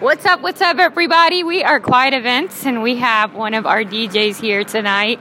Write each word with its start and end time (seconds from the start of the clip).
What's 0.00 0.26
up? 0.26 0.40
What's 0.40 0.60
up, 0.60 0.78
everybody? 0.78 1.44
We 1.44 1.62
are 1.62 1.78
Quiet 1.78 2.14
Events, 2.14 2.66
and 2.66 2.82
we 2.82 2.96
have 2.96 3.32
one 3.32 3.54
of 3.54 3.64
our 3.64 3.84
DJs 3.84 4.40
here 4.40 4.64
tonight. 4.64 5.20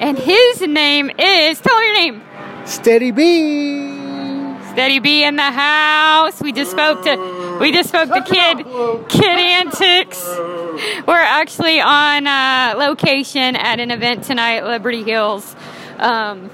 And 0.00 0.16
his 0.16 0.60
name 0.60 1.10
is, 1.18 1.60
tell 1.60 1.78
me 1.80 1.86
your 1.86 1.94
name. 1.94 2.22
Steady 2.64 3.10
B. 3.10 4.56
Steady 4.70 5.00
B 5.00 5.24
in 5.24 5.34
the 5.34 5.42
house. 5.42 6.40
We 6.40 6.52
just 6.52 6.70
spoke 6.70 7.02
to, 7.02 7.58
we 7.60 7.72
just 7.72 7.88
spoke 7.88 8.08
to 8.10 8.22
Kid, 8.22 9.08
Kid 9.08 9.24
Antics. 9.24 10.24
We're 11.04 11.14
actually 11.16 11.80
on 11.80 12.28
uh, 12.28 12.74
location 12.78 13.56
at 13.56 13.80
an 13.80 13.90
event 13.90 14.22
tonight, 14.22 14.62
Liberty 14.62 15.02
Hills. 15.02 15.56
Um, 15.98 16.48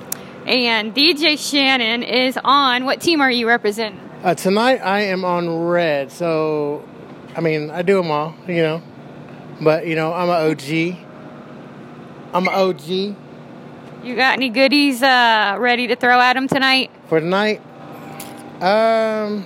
and 0.46 0.95
DJ 0.95 1.39
Shannon 1.39 2.03
is 2.03 2.39
on. 2.43 2.87
What 2.87 3.03
team 3.03 3.21
are 3.21 3.30
you 3.30 3.46
representing? 3.46 4.00
Uh, 4.25 4.34
tonight 4.34 4.79
I 4.79 5.00
am 5.00 5.25
on 5.25 5.66
red, 5.66 6.11
so 6.12 6.89
I 7.35 7.41
mean 7.41 7.71
I 7.71 7.83
do 7.83 7.96
them 7.96 8.11
all, 8.11 8.35
you 8.46 8.62
know. 8.62 8.82
But 9.61 9.86
you 9.86 9.95
know 9.96 10.13
I'm 10.13 10.29
an 10.29 10.50
OG. 10.50 10.96
I'm 12.35 12.49
an 12.49 12.54
OG 12.54 12.89
You 14.04 14.17
got 14.17 14.35
any 14.35 14.49
goodies 14.49 15.03
uh, 15.03 15.57
ready 15.59 15.87
to 15.89 15.96
throw 15.96 16.18
at 16.21 16.37
him 16.37 16.49
tonight? 16.49 16.90
for 17.09 17.21
tonight. 17.21 17.61
Um, 18.63 19.45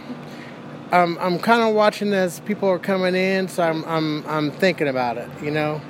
I'm 0.92 1.18
I'm 1.18 1.38
kind 1.38 1.62
of 1.62 1.74
watching 1.74 2.12
as 2.12 2.40
people 2.40 2.68
are 2.68 2.78
coming 2.78 3.14
in, 3.14 3.48
so 3.48 3.62
I'm 3.62 3.84
I'm 3.84 4.26
I'm 4.26 4.50
thinking 4.50 4.88
about 4.88 5.16
it. 5.16 5.28
You 5.42 5.50
know, 5.50 5.80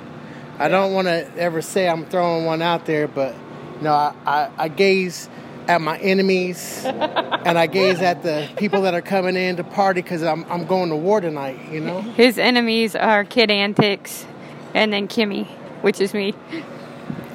I 0.59 0.67
don't 0.69 0.93
want 0.93 1.07
to 1.07 1.29
ever 1.37 1.61
say 1.61 1.87
I'm 1.87 2.05
throwing 2.05 2.45
one 2.45 2.61
out 2.61 2.85
there, 2.85 3.07
but 3.07 3.35
you 3.77 3.83
know 3.83 3.93
I 3.93 4.13
I, 4.25 4.49
I 4.57 4.67
gaze 4.69 5.29
at 5.67 5.81
my 5.81 5.97
enemies 5.99 6.83
and 6.85 7.57
I 7.57 7.67
gaze 7.67 8.01
at 8.01 8.23
the 8.23 8.49
people 8.57 8.81
that 8.83 8.93
are 8.93 9.01
coming 9.01 9.35
in 9.35 9.57
to 9.57 9.63
party 9.63 10.01
because 10.01 10.23
I'm 10.23 10.45
I'm 10.45 10.65
going 10.65 10.89
to 10.89 10.95
war 10.95 11.21
tonight. 11.21 11.59
You 11.71 11.81
know. 11.81 12.01
His 12.01 12.37
enemies 12.37 12.95
are 12.95 13.23
Kid 13.23 13.51
Antics 13.51 14.25
and 14.73 14.93
then 14.93 15.07
Kimmy, 15.07 15.47
which 15.81 15.99
is 15.99 16.13
me. 16.13 16.33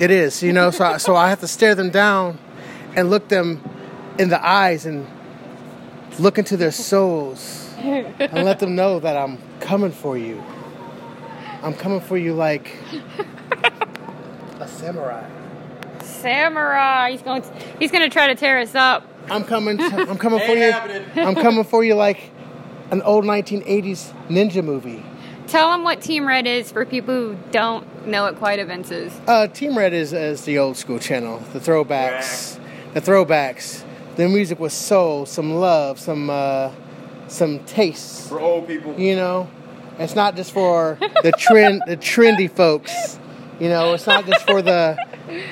It 0.00 0.11
is, 0.11 0.42
you 0.42 0.52
know, 0.52 0.70
so 0.70 0.84
I, 0.84 0.97
so 0.97 1.14
I 1.14 1.28
have 1.28 1.41
to 1.41 1.48
stare 1.48 1.74
them 1.74 1.91
down 1.91 2.39
and 2.97 3.11
look 3.11 3.28
them 3.28 3.62
in 4.19 4.28
the 4.28 4.44
eyes 4.44 4.86
and 4.86 5.06
look 6.19 6.39
into 6.39 6.56
their 6.56 6.72
souls 6.72 7.72
and 7.78 8.44
let 8.44 8.58
them 8.58 8.74
know 8.74 9.00
that 9.00 9.17
I'm 9.17 9.39
coming 9.61 9.92
for 9.92 10.19
you. 10.19 10.42
I'm 11.62 11.74
coming 11.74 12.00
for 12.00 12.19
you 12.19 12.34
like 12.34 12.77
a 14.58 14.67
samurai. 14.67 15.42
Samurai. 16.03 17.12
He's 17.12 17.22
going. 17.22 17.42
To, 17.42 17.53
he's 17.78 17.91
going 17.91 18.03
to 18.03 18.12
try 18.12 18.28
to 18.28 18.34
tear 18.34 18.58
us 18.58 18.75
up. 18.75 19.06
I'm 19.31 19.45
coming. 19.45 19.78
To, 19.78 19.84
I'm 19.84 20.19
coming 20.19 20.41
for 20.47 20.55
you. 20.55 20.72
I'm 21.17 21.34
coming 21.34 21.64
for 21.64 21.84
you 21.84 21.95
like 21.95 22.31
an 22.91 23.03
old 23.03 23.25
1980s 23.25 24.12
ninja 24.28 24.62
movie. 24.62 25.05
Tell 25.47 25.70
them 25.70 25.83
what 25.83 26.00
Team 26.00 26.27
Red 26.27 26.47
is 26.47 26.70
for 26.70 26.84
people 26.86 27.14
who 27.14 27.36
don't 27.50 28.06
know 28.06 28.23
what 28.23 28.36
Quiet 28.36 28.61
Events 28.61 28.91
is. 28.91 29.12
Uh, 29.27 29.47
Team 29.48 29.77
Red 29.77 29.92
is, 29.92 30.12
is 30.12 30.45
the 30.45 30.58
old 30.58 30.77
school 30.77 30.98
channel, 30.98 31.41
the 31.53 31.58
throwbacks, 31.58 32.58
the 32.95 33.00
throwbacks. 33.00 33.84
The 34.17 34.28
music 34.28 34.61
was 34.61 34.73
soul, 34.73 35.27
some 35.27 35.55
love, 35.55 35.98
some 35.98 36.30
uh, 36.30 36.70
some 37.28 37.61
taste. 37.61 38.28
For 38.28 38.41
old 38.41 38.67
people. 38.67 38.98
You 38.98 39.17
know, 39.17 39.50
it's 39.98 40.14
not 40.14 40.36
just 40.36 40.53
for 40.53 40.98
the 41.23 41.33
trend, 41.33 41.83
the 41.86 41.97
trendy 41.97 42.50
folks. 42.50 43.19
You 43.58 43.69
know, 43.69 43.95
it's 43.95 44.06
not 44.06 44.27
just 44.27 44.47
for 44.47 44.61
the 44.62 44.97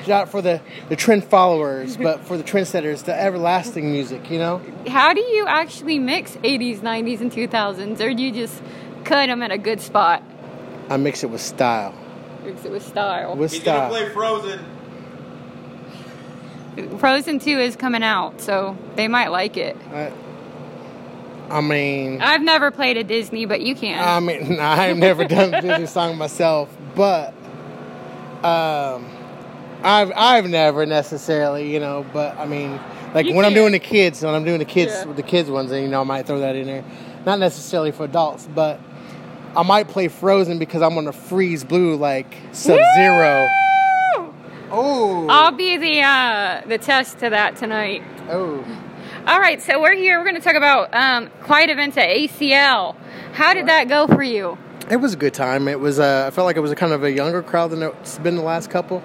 not 0.07 0.29
for 0.29 0.41
the 0.41 0.61
the 0.89 0.95
trend 0.95 1.23
followers, 1.23 1.97
but 1.97 2.21
for 2.25 2.37
the 2.37 2.43
trendsetters, 2.43 3.03
the 3.05 3.13
everlasting 3.19 3.91
music. 3.91 4.29
You 4.31 4.39
know, 4.39 4.61
How 4.87 5.13
do 5.13 5.21
you 5.21 5.45
actually 5.47 5.99
mix 5.99 6.31
80s, 6.37 6.79
90s, 6.79 7.21
and 7.21 7.31
2000s, 7.31 7.99
or 7.99 8.13
do 8.13 8.21
you 8.23 8.31
just 8.31 8.61
cut 9.03 9.27
them 9.27 9.41
at 9.41 9.51
a 9.51 9.57
good 9.57 9.81
spot? 9.81 10.23
I 10.89 10.97
mix 10.97 11.23
it 11.23 11.29
with 11.29 11.41
style, 11.41 11.93
Mix 12.43 12.65
it 12.65 12.71
with 12.71 12.85
style. 12.85 13.35
with 13.35 13.51
He's 13.53 13.63
gonna 13.63 13.89
style. 13.89 13.89
play 13.89 14.09
Frozen. 14.09 14.59
Frozen 16.99 17.39
2 17.39 17.59
is 17.59 17.75
coming 17.75 18.01
out, 18.03 18.39
so 18.39 18.77
they 18.95 19.07
might 19.09 19.27
like 19.27 19.57
it. 19.57 19.75
I, 19.93 20.11
I 21.49 21.59
mean, 21.61 22.21
I've 22.21 22.41
never 22.41 22.71
played 22.71 22.95
a 22.95 23.03
Disney, 23.03 23.45
but 23.45 23.59
you 23.61 23.75
can. 23.75 24.01
I 24.01 24.19
mean, 24.21 24.57
I've 24.61 24.95
never 24.97 25.25
done 25.25 25.53
a 25.53 25.61
Disney 25.61 25.85
song 25.85 26.17
myself, 26.17 26.69
but 26.95 27.33
um, 28.43 29.05
I've 29.83 30.11
I've 30.15 30.49
never 30.49 30.85
necessarily, 30.85 31.71
you 31.73 31.79
know. 31.79 32.05
But 32.13 32.37
I 32.37 32.45
mean, 32.45 32.79
like 33.13 33.25
You 33.27 33.33
when 33.35 33.45
I'm 33.45 33.53
doing 33.53 33.71
the 33.71 33.79
kids, 33.79 34.21
when 34.23 34.33
I'm 34.33 34.43
doing 34.43 34.59
the 34.59 34.65
kids 34.65 34.91
Yeah. 34.93 35.05
with 35.05 35.17
the 35.17 35.23
kids 35.23 35.49
ones, 35.49 35.71
and 35.71 35.81
you 35.83 35.87
know, 35.89 36.01
I 36.01 36.03
might 36.03 36.25
throw 36.27 36.39
that 36.39 36.55
in 36.55 36.67
there. 36.67 36.83
Not 37.25 37.39
necessarily 37.39 37.91
for 37.91 38.05
adults, 38.05 38.47
but 38.53 38.79
I 39.55 39.63
might 39.63 39.87
play 39.87 40.07
Frozen 40.07 40.59
because 40.59 40.81
I'm 40.81 40.93
gonna 40.95 41.11
freeze 41.11 41.63
blue 41.63 41.95
like 41.95 42.35
Sub 42.51 42.79
Zero. 42.95 43.47
Oh, 44.73 45.27
I'll 45.29 45.51
be 45.51 45.77
the 45.77 46.01
uh, 46.01 46.61
the 46.67 46.77
test 46.77 47.19
to 47.19 47.29
that 47.29 47.55
tonight. 47.57 48.03
oh. 48.29 48.63
All 49.27 49.39
right, 49.39 49.61
so 49.61 49.79
we're 49.79 49.93
here. 49.93 50.17
We're 50.17 50.23
going 50.23 50.35
to 50.35 50.41
talk 50.41 50.55
about 50.55 50.95
um, 50.95 51.29
quiet 51.41 51.69
events 51.69 51.95
at 51.95 52.07
ACL. 52.09 52.95
How 53.33 53.53
did 53.53 53.67
that 53.67 53.87
go 53.87 54.07
for 54.07 54.23
you? 54.23 54.57
It 54.89 54.95
was 54.95 55.13
a 55.13 55.15
good 55.15 55.35
time. 55.35 55.67
It 55.67 55.79
was. 55.79 55.99
Uh, 55.99 56.23
I 56.25 56.31
felt 56.31 56.45
like 56.45 56.55
it 56.55 56.61
was 56.61 56.71
a 56.71 56.75
kind 56.75 56.91
of 56.91 57.03
a 57.03 57.11
younger 57.11 57.43
crowd 57.43 57.69
than 57.69 57.83
it's 57.83 58.17
been 58.17 58.35
the 58.35 58.41
last 58.41 58.71
couple. 58.71 59.03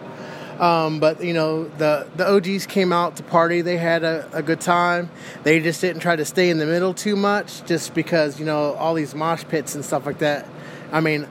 Um, 0.59 1.01
but 1.01 1.23
you 1.23 1.35
know, 1.35 1.65
the 1.79 2.07
the 2.17 2.27
OGs 2.27 2.67
came 2.67 2.93
out 2.93 3.17
to 3.17 3.23
party. 3.23 3.61
They 3.61 3.77
had 3.77 4.05
a, 4.05 4.29
a 4.33 4.43
good 4.43 4.61
time. 4.61 5.11
They 5.43 5.61
just 5.61 5.81
didn't 5.81 6.01
try 6.01 6.17
to 6.17 6.25
stay 6.25 6.49
in 6.49 6.59
the 6.59 6.67
middle 6.67 6.95
too 6.95 7.15
much, 7.17 7.65
just 7.67 7.93
because 7.95 8.41
you 8.41 8.47
know 8.47 8.73
all 8.75 8.95
these 8.95 9.15
mosh 9.15 9.45
pits 9.45 9.75
and 9.75 9.85
stuff 9.85 10.07
like 10.07 10.19
that. 10.21 10.47
I 10.93 11.01
mean, 11.01 11.29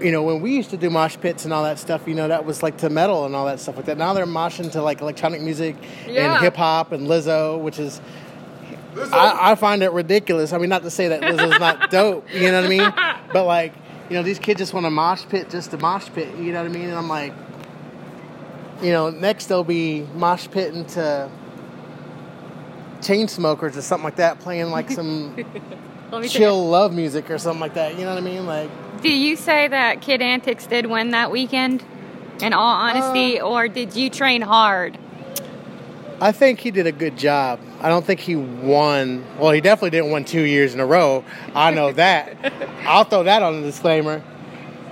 you 0.00 0.10
know, 0.10 0.22
when 0.22 0.40
we 0.40 0.54
used 0.56 0.70
to 0.70 0.78
do 0.78 0.88
mosh 0.88 1.18
pits 1.20 1.44
and 1.44 1.52
all 1.52 1.64
that 1.64 1.78
stuff, 1.78 2.02
you 2.06 2.14
know, 2.14 2.28
that 2.28 2.46
was 2.46 2.62
like 2.62 2.78
to 2.78 2.88
metal 2.88 3.26
and 3.26 3.36
all 3.36 3.44
that 3.46 3.60
stuff 3.60 3.76
like 3.76 3.86
that. 3.86 3.98
Now 3.98 4.14
they're 4.14 4.24
moshing 4.26 4.72
to 4.72 4.80
like 4.82 5.02
electronic 5.02 5.42
music 5.42 5.76
Yeah. 6.06 6.34
and 6.36 6.42
hip 6.42 6.56
hop 6.56 6.92
and 6.92 7.06
Lizzo, 7.06 7.60
which 7.60 7.78
is 7.78 8.00
I, 9.12 9.50
I 9.50 9.54
find 9.56 9.82
it 9.82 9.90
ridiculous. 9.92 10.52
I 10.52 10.58
mean, 10.58 10.70
not 10.70 10.82
to 10.84 10.90
say 10.90 11.08
that 11.08 11.20
Lizzo's 11.20 11.58
not 11.60 11.90
dope, 11.90 12.32
you 12.32 12.50
know 12.50 12.62
what 12.62 12.66
I 12.66 12.68
mean? 12.68 13.22
But 13.32 13.44
like, 13.44 13.74
you 14.08 14.16
know, 14.16 14.22
these 14.22 14.38
kids 14.38 14.58
just 14.58 14.72
want 14.72 14.86
to 14.86 14.90
mosh 14.90 15.24
pit 15.28 15.50
just 15.50 15.72
to 15.72 15.78
mosh 15.78 16.08
pit, 16.14 16.34
you 16.38 16.52
know 16.52 16.62
what 16.62 16.70
I 16.70 16.74
mean? 16.74 16.88
And 16.88 16.96
I'm 16.96 17.08
like, 17.08 17.32
you 18.82 18.92
know, 18.92 19.10
next 19.10 19.46
they'll 19.46 19.64
be 19.64 20.06
mosh 20.14 20.48
pitting 20.50 20.84
to 20.86 21.30
Chainsmokers 23.00 23.76
or 23.76 23.82
something 23.82 24.04
like 24.04 24.16
that, 24.16 24.40
playing 24.40 24.70
like 24.70 24.90
some 24.90 25.36
chill 26.28 26.68
love 26.68 26.92
music 26.92 27.30
or 27.30 27.38
something 27.38 27.60
like 27.60 27.74
that. 27.74 27.98
You 27.98 28.04
know 28.04 28.14
what 28.14 28.22
I 28.22 28.26
mean? 28.26 28.46
Like, 28.46 28.70
Do 29.02 29.10
you 29.10 29.36
say 29.36 29.68
that 29.68 30.00
Kid 30.00 30.22
Antics 30.22 30.66
did 30.66 30.86
win 30.86 31.10
that 31.10 31.30
weekend? 31.30 31.84
In 32.40 32.52
all 32.52 32.74
honesty, 32.74 33.38
uh, 33.38 33.46
or 33.46 33.68
did 33.68 33.94
you 33.94 34.10
train 34.10 34.42
hard? 34.42 34.98
I 36.20 36.32
think 36.32 36.58
he 36.58 36.72
did 36.72 36.86
a 36.86 36.92
good 36.92 37.16
job. 37.16 37.60
I 37.80 37.88
don't 37.88 38.04
think 38.04 38.18
he 38.18 38.34
won. 38.34 39.24
Well, 39.38 39.52
he 39.52 39.60
definitely 39.60 39.90
didn't 39.90 40.10
win 40.10 40.24
two 40.24 40.42
years 40.42 40.74
in 40.74 40.80
a 40.80 40.86
row. 40.86 41.24
I 41.54 41.70
know 41.70 41.92
that. 41.92 42.36
I'll 42.86 43.04
throw 43.04 43.22
that 43.22 43.42
on 43.42 43.60
the 43.60 43.68
disclaimer. 43.68 44.22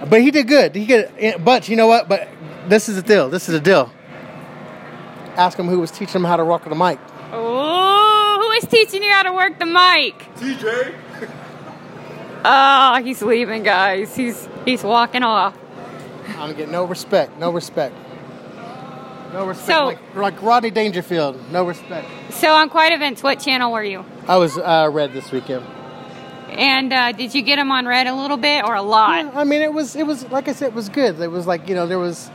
But 0.09 0.21
he 0.21 0.31
did 0.31 0.49
good. 0.49 0.75
He 0.75 0.87
could. 0.87 1.11
But 1.45 1.69
you 1.69 1.77
know 1.77 1.87
what? 1.87 2.09
But 2.09 2.29
this 2.69 2.89
is 2.89 2.97
the 2.97 3.03
deal. 3.03 3.29
This 3.31 3.49
is 3.49 3.55
the 3.55 3.61
deal. 3.61 3.93
Ask 5.37 5.59
him 5.59 5.67
who 5.69 5.81
was 5.81 5.91
teaching 5.91 6.17
him 6.21 6.25
how 6.25 6.37
to 6.37 6.43
rock 6.43 6.65
the 6.65 6.75
mic. 6.75 6.99
Oh, 7.33 8.39
who 8.43 8.51
is 8.53 8.67
teaching 8.67 9.03
you 9.03 9.11
how 9.11 9.23
to 9.23 9.33
work 9.33 9.59
the 9.59 9.65
mic? 9.67 10.19
TJ. 10.37 10.95
Oh, 12.45 13.01
he's 13.05 13.23
leaving, 13.23 13.63
guys. 13.63 14.15
He's 14.15 14.49
he's 14.65 14.83
walking 14.83 15.23
off. 15.23 15.57
I'm 16.39 16.55
getting 16.55 16.73
no 16.73 16.85
respect. 16.85 17.39
No 17.39 17.51
respect. 17.51 17.95
No 19.33 19.47
respect. 19.47 19.67
So- 19.79 19.85
like, 19.87 20.15
like 20.15 20.43
Rodney 20.43 20.71
Dangerfield. 20.71 21.51
No 21.51 21.65
respect. 21.65 22.07
So 22.31 22.53
on 22.53 22.69
Quiet 22.69 22.93
Events, 22.93 23.23
what 23.23 23.41
channel 23.41 23.73
were 23.73 23.85
you? 23.85 24.05
I 24.29 24.37
was 24.37 24.59
uh, 24.59 24.91
red 24.93 25.13
this 25.13 25.31
weekend. 25.33 25.65
And 26.59 26.93
uh, 26.93 27.13
did 27.13 27.35
you 27.35 27.43
get 27.43 27.57
them 27.57 27.71
on 27.73 27.87
red 27.87 28.07
a 28.07 28.15
little 28.15 28.37
bit 28.37 28.65
or 28.65 28.75
a 28.75 28.83
lot? 28.83 29.25
Yeah, 29.25 29.31
I 29.41 29.45
mean, 29.45 29.63
it 29.63 29.73
was 29.73 29.97
it 29.97 30.07
was 30.07 30.29
like 30.31 30.49
I 30.49 30.53
said, 30.53 30.69
it 30.69 30.75
was 30.75 30.89
good. 30.89 31.21
It 31.21 31.31
was 31.31 31.47
like 31.47 31.69
you 31.69 31.75
know 31.75 31.87
there 31.87 31.99
was, 31.99 32.31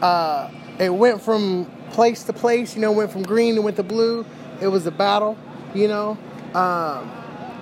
uh, 0.00 0.50
it 0.78 0.90
went 0.92 1.22
from 1.22 1.70
place 1.90 2.22
to 2.24 2.32
place. 2.32 2.74
You 2.74 2.82
know, 2.82 2.92
went 2.92 3.10
from 3.12 3.22
green 3.22 3.54
to 3.56 3.62
went 3.62 3.76
to 3.76 3.82
blue. 3.82 4.24
It 4.60 4.68
was 4.68 4.86
a 4.86 4.90
battle. 4.90 5.36
You 5.74 5.88
know, 5.88 6.10
um, 6.54 7.10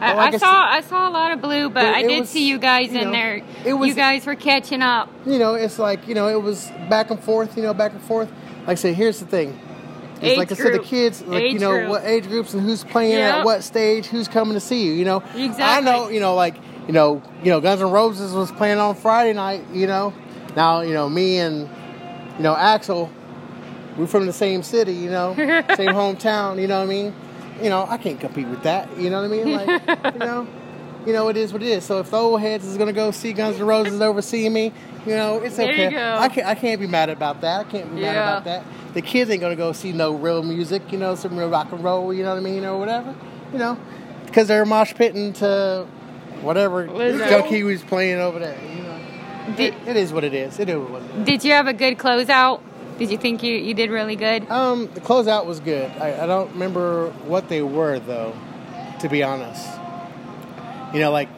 I, 0.02 0.14
like 0.14 0.32
I 0.32 0.34
I 0.34 0.38
saw 0.38 0.66
I 0.72 0.80
saw 0.80 1.08
a 1.08 1.12
lot 1.12 1.32
of 1.32 1.40
blue, 1.40 1.68
but 1.68 1.74
But 1.82 1.94
I 1.94 2.02
did 2.02 2.20
was, 2.20 2.28
see 2.30 2.48
you 2.48 2.58
guys 2.58 2.92
you 2.92 2.98
in 3.00 3.04
know, 3.06 3.12
there. 3.12 3.42
it 3.64 3.74
was- 3.74 3.88
you 3.88 3.94
guys 3.94 4.26
were 4.26 4.34
catching 4.34 4.82
up. 4.82 5.08
you 5.26 5.38
know, 5.38 5.54
it's 5.54 5.78
like 5.78 6.08
you 6.08 6.14
know 6.14 6.28
it 6.28 6.42
was 6.42 6.70
back 6.88 7.10
and 7.10 7.20
forth. 7.20 7.56
You 7.56 7.62
know, 7.62 7.74
back 7.74 7.92
and 7.92 8.02
forth. 8.02 8.30
Like 8.60 8.68
I 8.70 8.74
said, 8.74 8.94
here's 8.94 9.20
the 9.20 9.26
thing. 9.26 9.58
It's 10.20 10.32
Age 10.32 10.38
like 10.38 10.52
I 10.52 10.54
said, 10.54 10.74
the 10.74 10.78
kids, 10.80 11.22
like 11.22 11.42
Age 11.42 11.52
you 11.54 11.58
know, 11.60 11.70
group. 11.78 11.88
what 11.88 12.04
age 12.04 12.28
groups 12.28 12.52
and 12.54 12.62
who's 12.62 12.84
playing 12.84 13.12
Yep. 13.12 13.34
at 13.36 13.44
what 13.44 13.62
stage, 13.64 14.06
who's 14.06 14.28
coming 14.28 14.54
to 14.54 14.60
see 14.60 14.84
you. 14.84 14.92
You 14.92 15.04
know, 15.04 15.18
exactly. 15.34 15.62
I 15.64 15.80
know, 15.80 16.08
you 16.08 16.20
know, 16.20 16.34
like 16.34 16.56
you 16.86 16.92
know, 16.92 17.22
you 17.42 17.50
know, 17.50 17.60
Guns 17.60 17.80
N' 17.80 17.90
Roses 17.90 18.32
was 18.32 18.50
playing 18.52 18.78
on 18.78 18.94
Friday 18.94 19.32
night. 19.32 19.64
You 19.72 19.86
know, 19.86 20.12
now 20.56 20.80
you 20.82 20.92
know 20.92 21.08
me 21.08 21.38
and 21.38 21.68
you 22.36 22.42
know 22.42 22.54
Axl, 22.54 23.10
we're 23.96 24.06
from 24.06 24.26
the 24.26 24.32
same 24.32 24.62
city. 24.62 24.92
You 24.94 25.10
know, 25.10 25.34
same 25.36 25.94
hometown. 25.94 26.60
You 26.60 26.66
know 26.68 26.78
what 26.80 26.84
I 26.86 26.90
mean? 26.90 27.14
You 27.62 27.68
know, 27.70 27.86
I 27.88 27.96
can't 27.98 28.18
compete 28.20 28.46
with 28.48 28.62
that. 28.62 28.94
You 28.98 29.10
know 29.10 29.22
what 29.22 29.30
I 29.30 29.34
mean? 29.44 29.52
Like, 29.52 29.68
you 30.14 30.18
know, 30.18 30.46
you 31.06 31.12
know, 31.12 31.28
it 31.28 31.36
is 31.36 31.52
what 31.52 31.62
it 31.62 31.68
is. 31.68 31.84
So 31.84 32.00
if 32.00 32.10
the 32.10 32.16
old 32.16 32.40
heads 32.40 32.66
is 32.66 32.76
gonna 32.76 32.92
go 32.92 33.10
see 33.10 33.32
Guns 33.32 33.56
N' 33.58 33.66
Roses 33.66 34.00
over 34.00 34.22
seeing 34.22 34.52
me, 34.52 34.72
you 35.06 35.14
know, 35.14 35.38
it's 35.38 35.58
okay. 35.58 35.86
I 35.86 36.28
can't 36.28 36.46
I 36.46 36.54
can't 36.54 36.80
be 36.80 36.86
mad 36.86 37.08
about 37.08 37.40
that. 37.40 37.66
I 37.66 37.70
can't 37.70 37.94
be 37.94 38.02
mad 38.02 38.16
about 38.16 38.44
that. 38.44 38.64
The 38.94 39.02
kids 39.02 39.30
ain't 39.30 39.40
gonna 39.40 39.56
go 39.56 39.72
see 39.72 39.92
no 39.92 40.14
real 40.14 40.42
music, 40.42 40.92
you 40.92 40.98
know, 40.98 41.14
some 41.14 41.38
real 41.38 41.48
rock 41.48 41.72
and 41.72 41.82
roll, 41.82 42.12
you 42.12 42.22
know 42.22 42.30
what 42.30 42.38
I 42.38 42.40
mean, 42.40 42.64
or 42.64 42.78
whatever, 42.78 43.14
you 43.52 43.58
know, 43.58 43.78
because 44.26 44.48
they're 44.48 44.66
mosh 44.66 44.94
pitting 44.94 45.32
to 45.34 45.86
whatever 46.42 46.86
Lizzo. 46.86 47.28
junkie 47.28 47.62
was 47.62 47.82
playing 47.82 48.18
over 48.18 48.38
there. 48.38 48.58
You 48.62 48.82
know, 48.82 49.56
Did, 49.56 49.74
it 49.86 49.96
is 49.96 50.12
what 50.12 50.24
it 50.24 50.34
is. 50.34 50.58
It 50.58 50.68
is 50.68 50.78
what 50.78 51.02
it 51.02 51.10
is. 51.16 51.26
did 51.26 51.44
you 51.44 51.52
have 51.52 51.66
a 51.66 51.72
good 51.72 51.98
closeout? 51.98 52.60
Did 52.98 53.10
you 53.10 53.16
think 53.16 53.42
you, 53.42 53.54
you 53.54 53.72
did 53.72 53.90
really 53.90 54.16
good? 54.16 54.48
Um, 54.50 54.90
the 54.92 55.00
closeout 55.00 55.46
was 55.46 55.60
good. 55.60 55.90
I, 55.92 56.24
I 56.24 56.26
don't 56.26 56.52
remember 56.52 57.10
what 57.24 57.48
they 57.48 57.62
were 57.62 57.98
though, 57.98 58.34
to 59.00 59.08
be 59.08 59.22
honest. 59.22 59.66
You 60.92 61.00
know, 61.00 61.10
like 61.12 61.28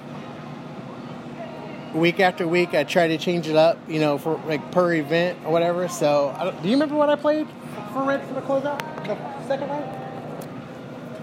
week 1.95 2.21
after 2.21 2.47
week, 2.49 2.75
I 2.75 2.85
try 2.85 3.09
to 3.09 3.19
change 3.19 3.49
it 3.49 3.57
up. 3.57 3.79
You 3.89 4.01
know, 4.01 4.19
for 4.19 4.41
like 4.47 4.73
per 4.73 4.93
event 4.95 5.39
or 5.45 5.53
whatever. 5.53 5.89
So, 5.89 6.35
I 6.39 6.45
don't, 6.45 6.63
do 6.63 6.69
you 6.69 6.75
remember 6.75 6.95
what 6.95 7.09
I 7.11 7.17
played 7.17 7.47
for 7.93 8.03
Red 8.05 8.27
for 8.27 8.35
the 8.35 8.41
closeout? 8.41 8.79
The 9.07 9.47
second 9.47 9.69
night, 9.69 10.47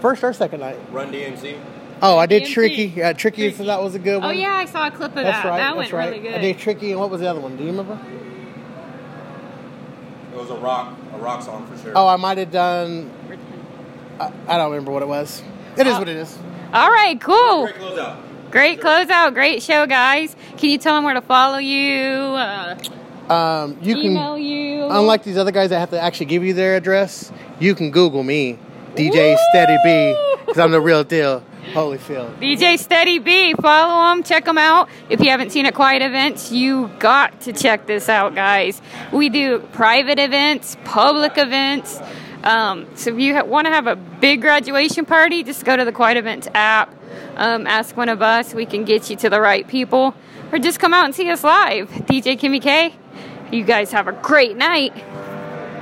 first 0.00 0.22
or 0.22 0.32
second 0.32 0.60
night? 0.60 0.78
Run 0.92 1.12
DMC. 1.12 1.58
Oh, 2.02 2.16
I 2.16 2.26
did 2.26 2.44
DMC. 2.44 2.52
Tricky. 2.54 2.84
Yeah, 2.96 3.12
Tricky. 3.12 3.52
So 3.52 3.64
that 3.64 3.82
was 3.82 3.94
a 3.94 3.98
good 3.98 4.16
Oh 4.22 4.28
one. 4.28 4.38
yeah, 4.38 4.54
I 4.54 4.64
saw 4.64 4.86
a 4.86 4.90
clip 4.90 5.10
of 5.10 5.16
That's 5.16 5.42
that. 5.42 5.44
right. 5.48 5.56
that 5.58 5.74
that's 5.74 5.76
went 5.76 5.92
right. 5.92 6.10
really 6.10 6.22
good. 6.22 6.34
I 6.34 6.38
did 6.38 6.58
Tricky, 6.58 6.92
and 6.92 7.00
what 7.00 7.10
was 7.10 7.20
the 7.20 7.28
other 7.28 7.40
one? 7.40 7.56
Do 7.56 7.64
you 7.64 7.70
remember? 7.70 7.98
It 10.32 10.36
was 10.38 10.50
a 10.50 10.54
rock, 10.56 10.96
a 11.14 11.18
rock 11.18 11.42
song 11.42 11.66
for 11.66 11.76
sure. 11.82 11.92
Oh, 11.96 12.06
I 12.06 12.16
might 12.16 12.38
have 12.38 12.52
done. 12.52 13.10
I, 14.20 14.32
I 14.46 14.56
don't 14.56 14.70
remember 14.70 14.92
what 14.92 15.02
it 15.02 15.08
was. 15.08 15.42
It 15.76 15.86
is 15.86 15.94
Oh. 15.94 15.98
what 15.98 16.08
it 16.08 16.16
is. 16.16 16.38
All 16.72 16.90
right, 16.90 17.20
cool. 17.20 17.66
Great 17.66 17.74
closeout. 17.76 18.16
Great 18.50 18.80
closeout. 18.80 19.34
Great 19.34 19.62
show, 19.62 19.86
guys. 19.86 20.36
Can 20.56 20.70
you 20.70 20.78
tell 20.78 20.94
them 20.94 21.04
where 21.04 21.14
to 21.14 21.20
follow 21.20 21.58
you? 21.58 22.06
Uh, 22.06 22.76
Um, 23.28 23.76
you 23.80 23.94
can. 23.94 24.04
email 24.12 24.36
you. 24.38 24.86
Unlike 24.90 25.22
these 25.24 25.36
other 25.38 25.52
guys 25.52 25.70
that 25.70 25.78
have 25.78 25.90
to 25.90 26.00
actually 26.00 26.26
give 26.26 26.42
you 26.44 26.52
their 26.52 26.74
address, 26.76 27.30
you 27.60 27.74
can 27.76 27.90
Google 27.92 28.22
me, 28.24 28.58
DJ 28.96 29.36
Steady 29.50 29.76
B, 29.84 30.16
because 30.40 30.58
I'm 30.58 30.72
the 30.72 30.80
real 30.80 31.04
deal. 31.04 31.42
Holyfield. 31.72 32.40
DJ 32.40 32.76
Steady 32.76 33.20
B. 33.20 33.54
Follow 33.54 34.10
them, 34.10 34.24
check 34.24 34.44
them 34.46 34.58
out. 34.58 34.88
If 35.08 35.20
you 35.20 35.30
haven't 35.30 35.50
seen 35.50 35.66
at 35.66 35.74
Quiet 35.74 36.02
Events, 36.02 36.50
you 36.50 36.90
got 36.98 37.40
to 37.42 37.52
check 37.52 37.86
this 37.86 38.08
out, 38.08 38.34
guys. 38.34 38.80
We 39.12 39.28
do 39.28 39.60
private 39.72 40.18
events, 40.18 40.76
public 40.84 41.36
events. 41.38 42.00
Um, 42.42 42.86
so 42.94 43.10
if 43.10 43.18
you 43.18 43.34
ha- 43.34 43.44
want 43.44 43.66
to 43.66 43.72
have 43.72 43.86
a 43.86 43.96
big 43.96 44.40
graduation 44.40 45.04
party, 45.04 45.42
just 45.42 45.64
go 45.64 45.76
to 45.76 45.84
the 45.84 45.92
Quiet 45.92 46.16
Events 46.16 46.48
app. 46.54 46.94
Um, 47.36 47.66
ask 47.66 47.96
one 47.96 48.08
of 48.08 48.22
us. 48.22 48.54
We 48.54 48.66
can 48.66 48.84
get 48.84 49.10
you 49.10 49.16
to 49.16 49.30
the 49.30 49.40
right 49.40 49.66
people. 49.66 50.14
Or 50.52 50.58
just 50.58 50.80
come 50.80 50.94
out 50.94 51.04
and 51.04 51.14
see 51.14 51.30
us 51.30 51.44
live. 51.44 51.90
DJ 51.90 52.38
Kimmy 52.38 52.60
K. 52.60 52.94
You 53.52 53.64
guys 53.64 53.92
have 53.92 54.08
a 54.08 54.12
great 54.12 54.56
night. 54.56 54.92